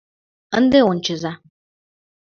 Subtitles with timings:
[0.57, 1.33] Ынде ончыза...